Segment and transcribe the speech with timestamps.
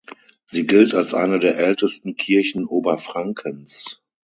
[0.47, 4.01] Sie gilt als eine der ältesten Kirchen Oberfrankens.